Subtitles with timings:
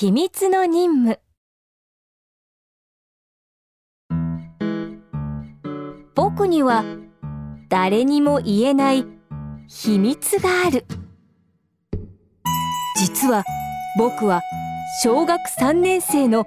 [0.00, 1.18] 秘密の任務。
[6.14, 6.84] 僕には
[7.68, 9.04] 誰にも言えない
[9.66, 10.86] 秘密がある。
[12.96, 13.42] 実は
[13.98, 14.40] 僕は
[15.02, 16.46] 小学3年生の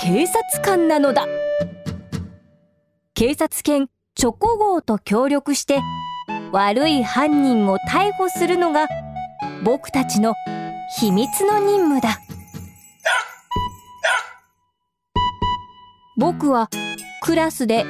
[0.00, 1.26] 警察官なのだ。
[3.14, 5.80] 警察犬チョコ号と協力して
[6.52, 8.86] 悪い犯人を逮捕するのが
[9.64, 10.34] 僕たちの
[11.00, 12.20] 秘密の任務だ。
[16.18, 16.70] 僕は
[17.22, 17.84] クラスで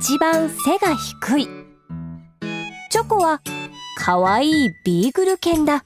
[0.00, 1.48] 一番背が低い。
[2.90, 3.42] チョコは
[3.98, 5.84] かわいいビーグル犬だ。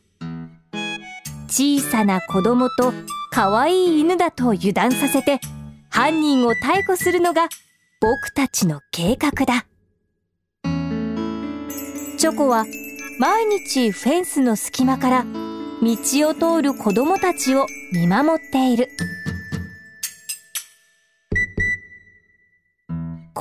[1.48, 2.92] 小さな子供と
[3.32, 5.40] かわいい犬だと油断させて
[5.90, 7.48] 犯人を逮捕するのが
[8.00, 9.66] 僕たちの計画だ。
[12.16, 12.64] チョコは
[13.18, 15.96] 毎日フェンスの隙間から道
[16.28, 18.88] を通る子供たちを見守っている。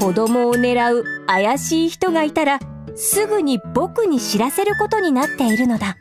[0.01, 2.57] 子供を狙う怪しい人がいたら
[2.95, 5.95] すぐに僕に知らせることになっているのだ。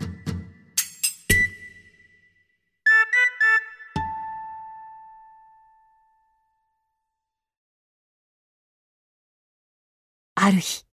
[10.34, 10.86] ある日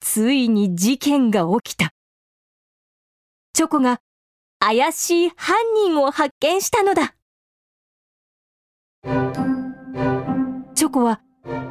[0.00, 1.94] ついに事件が起きた。
[3.54, 4.00] チョコが
[4.58, 7.14] 怪しい犯人を発見したのだ。
[10.74, 11.22] チョコは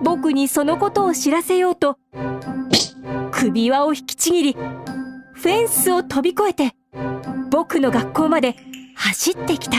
[0.03, 1.97] 僕にそのことを知らせようと
[3.31, 6.75] 首輪を引きちぎりフェンスを飛び越えて
[7.49, 8.55] 僕の学校まで
[8.95, 9.77] 走ってきた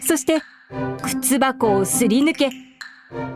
[0.00, 0.40] そして
[1.02, 2.50] 靴箱をすり抜け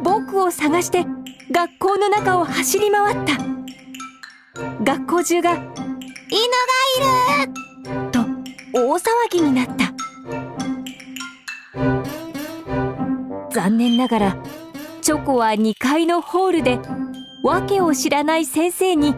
[0.02, 1.06] 僕を探して
[1.50, 3.38] 学校の中を走り回った
[4.82, 5.66] 学校中が「犬が
[7.42, 7.52] いる!」
[8.10, 8.20] と
[8.74, 9.92] 大騒ぎになった
[13.50, 14.36] 残念ながら
[15.08, 16.78] チョコは2階のホールで
[17.42, 19.14] 訳を知らない先生に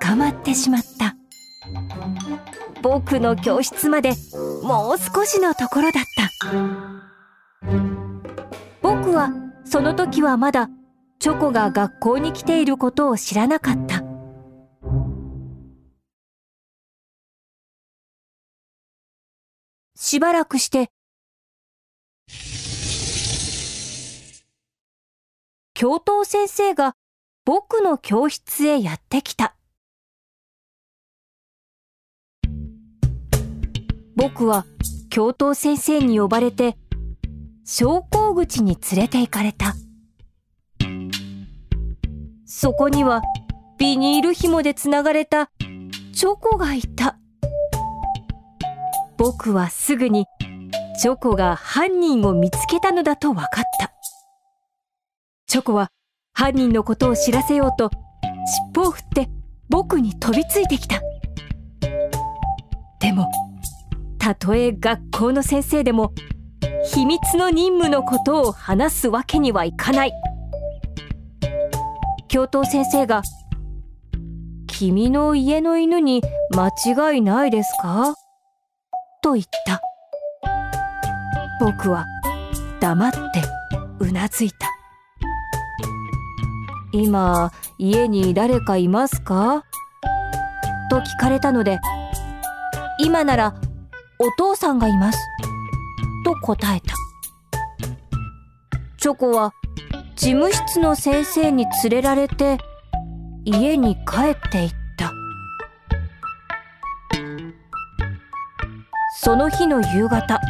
[0.00, 1.14] 捕まってしまった。
[2.80, 4.12] 僕の教室まで
[4.62, 7.68] もう少しのところだった。
[8.80, 9.28] 僕は
[9.66, 10.70] その時はまだ
[11.18, 14.02] チョコが学校に来ていることを知らなかった。
[19.94, 20.88] しばらくして
[25.78, 26.94] 教頭先生が
[27.44, 29.54] 僕の教室へやってきた。
[34.16, 34.64] 僕は
[35.10, 36.78] 教頭先生に呼ばれて
[37.66, 39.74] 昇降口に連れて行かれた。
[42.46, 43.20] そこには
[43.76, 45.50] ビニール紐でつながれた
[46.14, 47.18] チョコがいた。
[49.18, 50.24] 僕はすぐに
[51.02, 53.95] チョコが犯人を見つけたのだと分かった。
[55.46, 55.90] チョコは
[56.32, 57.90] 犯人のことを知らせようと
[58.74, 59.28] 尻尾を振って
[59.68, 61.00] 僕に飛びついてきた。
[63.00, 63.28] でも
[64.18, 66.12] たとえ学校の先生でも
[66.92, 70.12] 秘密の任務のことを話すわけにはいかない。
[72.28, 73.22] 教頭先生が
[74.66, 76.22] 「君の家の犬に
[76.54, 76.68] 間
[77.12, 78.14] 違いないですか?」
[79.22, 79.80] と言った。
[81.60, 82.04] 僕は
[82.80, 83.18] 黙って
[84.00, 84.75] うなずいた。
[87.02, 89.64] 今家に誰かいますか？
[90.90, 91.78] と聞かれたので
[92.98, 93.54] 今なら
[94.18, 95.18] お父さんがいます。
[96.24, 96.94] と答えた。
[98.98, 99.52] チョコは
[100.16, 102.58] 事務室の先生に連れられて
[103.44, 105.12] 家に帰っていった。
[109.20, 110.40] その日の夕方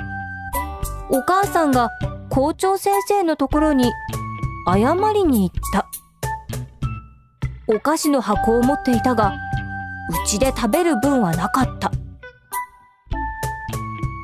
[1.10, 1.90] お母さんが
[2.30, 3.90] 校長先生のところに
[4.68, 5.85] 謝りに行った。
[7.69, 9.34] お菓子の箱を持っていたが
[10.25, 11.91] うちで食べる分はなかった。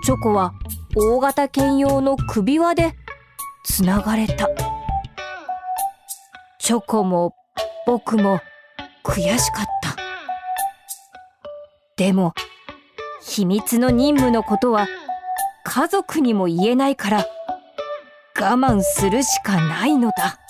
[0.05, 0.53] チョコは
[0.95, 2.95] 大型犬用の首輪で
[3.65, 4.49] つながれた。
[6.61, 7.35] チョコも
[7.85, 8.41] 僕も
[9.05, 9.97] 悔しかった。
[11.97, 12.35] でも
[13.23, 14.87] 秘密の任務のことは
[15.65, 17.27] 家族にも言えないから
[18.39, 20.42] 我慢するしかないのだ。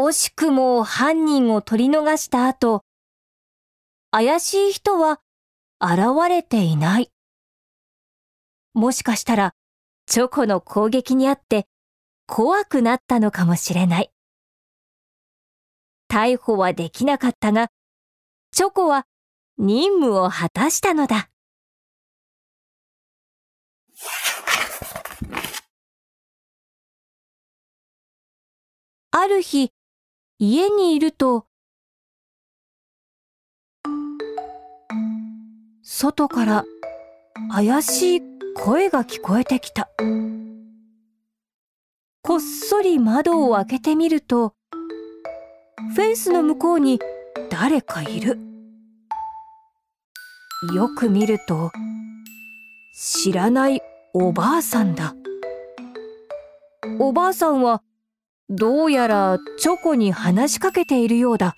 [0.00, 2.84] 惜しくも犯人を取り逃した後、
[4.12, 5.20] 怪しい人は
[5.80, 7.10] 現れていない。
[8.74, 9.54] もしかしたら、
[10.06, 11.66] チョコの攻撃にあって
[12.28, 14.12] 怖くなったのかもしれない。
[16.08, 17.66] 逮捕はできなかったが、
[18.52, 19.04] チョコは
[19.56, 21.28] 任務を果たしたのだ。
[29.10, 29.72] ある日、
[30.40, 31.46] 家にいると、
[35.82, 36.64] 外から
[37.50, 38.20] 怪しい
[38.54, 39.88] 声が聞こえてきた。
[42.22, 44.54] こっそり窓を開けてみると、
[45.96, 47.00] フェンスの向こうに
[47.50, 48.38] 誰かいる。
[50.72, 51.72] よく見ると、
[52.96, 53.82] 知らない
[54.14, 55.16] おばあさんだ。
[57.00, 57.82] おばあさんは
[58.50, 61.54] どうやらチョコに話しかけているようだ。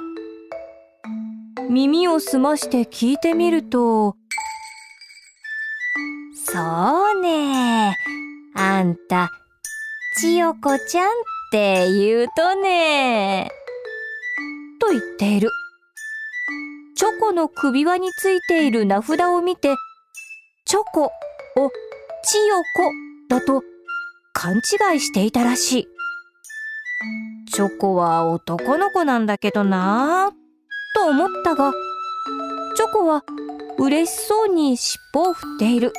[1.68, 4.16] 耳を澄まして聞いてみると、
[6.34, 7.94] そうね
[8.56, 9.30] あんた、
[10.20, 11.12] 千代子ちゃんっ
[11.52, 13.52] て言うとね
[14.80, 15.48] と言っている。
[16.96, 19.76] チョコの首輪についている名札を見て、
[20.66, 21.10] チョコを
[22.24, 22.92] 千代子
[23.28, 23.62] だと
[24.32, 25.99] 勘違いしていたらしい。
[27.60, 30.34] チョコは男の子なんだけどなぁ、
[30.94, 31.74] と思ったが、
[32.74, 33.22] チョコは
[33.78, 35.92] 嬉しそうに尻尾を振っている。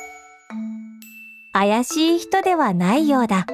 [1.52, 3.46] 怪しい人ではないようだ。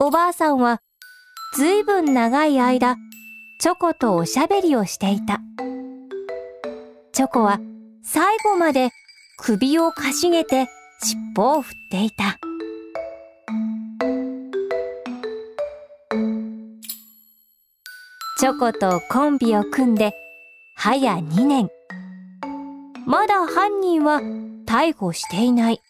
[0.00, 0.80] おばあさんは
[1.54, 2.96] ずいぶん長い間、
[3.60, 5.38] チョコとおしゃべりをしていた。
[7.12, 7.60] チョコは
[8.02, 8.90] 最後まで
[9.38, 10.66] 首をかしげて
[11.04, 12.49] 尻尾を振っていた。
[18.40, 20.14] チョコとコンビを組んで
[20.74, 21.68] 早2年。
[23.04, 24.22] まだ犯人は
[24.64, 25.82] 逮捕していない。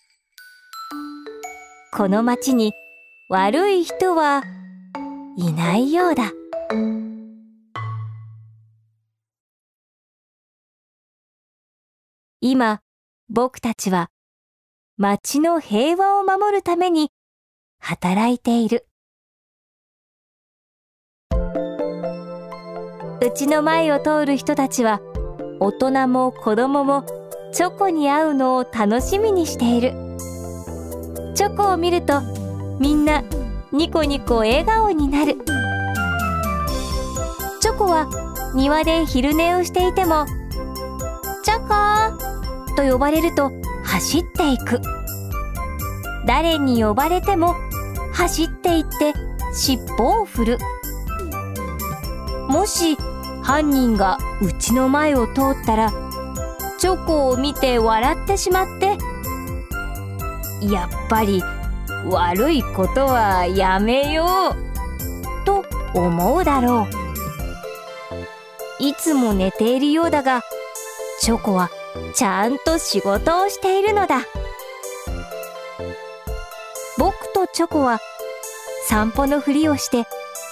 [1.93, 2.73] この町に
[3.29, 4.43] 悪い人は
[5.37, 6.33] いないようだ。
[12.41, 12.81] 今、
[13.29, 14.11] 僕たちは
[14.97, 17.13] 町の平和を守るために
[17.79, 18.90] 働いている。
[23.23, 25.01] うちの前を通る人たちは
[25.61, 27.05] 大人も子供も
[27.53, 29.93] チョコに会うのを楽しみにしている。
[31.35, 32.23] チョコを見ると
[32.79, 33.23] みんな
[33.73, 35.37] ニコニコ笑顔になる。
[37.61, 38.09] チョコは
[38.55, 40.25] 庭で昼寝をしていても
[41.45, 42.17] 「チョコ!」
[42.75, 43.53] と呼ばれると
[43.85, 44.81] 走っていく。
[46.27, 47.55] 誰に呼ばれても
[48.15, 49.13] 走っていって
[49.53, 50.59] 尻尾を振る。
[52.49, 52.97] もし
[53.51, 55.91] 犯人がうちの前を通ったら
[56.79, 58.97] チョコを見て笑ってしまって
[60.65, 61.43] やっぱり
[62.09, 65.65] 悪いことはやめようと
[65.95, 66.87] 思うだろ
[68.79, 70.43] ういつも寝ているようだが
[71.21, 71.71] チョコは
[72.15, 74.21] ちゃんと仕事をしているのだ
[76.97, 77.99] 僕とチョコは
[78.87, 80.05] 散歩のふりをして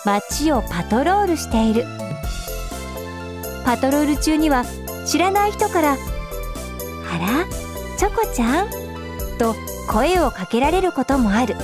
[0.04, 2.07] 街をパトロールしている。
[3.68, 4.64] パトロール中には
[5.04, 5.96] 知らない人から「あ
[7.18, 7.44] ら
[7.98, 8.70] チョコちゃん?」
[9.36, 9.54] と
[9.86, 11.54] 声をかけられることもある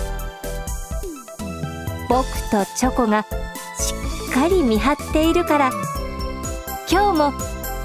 [2.10, 3.22] 僕とチョコが
[3.78, 3.94] し
[4.28, 5.70] っかり見張っているから
[6.90, 7.32] 今日も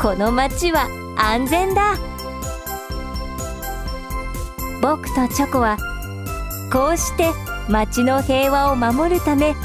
[0.02, 1.96] この街は安全だ
[4.82, 5.78] 僕とチョコは
[6.70, 7.32] こうして
[7.70, 9.56] 街の平和を守るため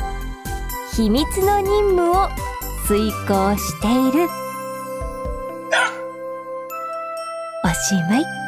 [0.93, 2.29] 秘密の任務を
[2.87, 4.44] 遂行している。
[7.75, 8.44] しまい。